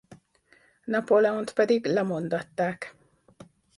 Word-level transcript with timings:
Napóleont 0.85 1.53
pedig 1.53 1.87
lemondatták. 1.87 2.95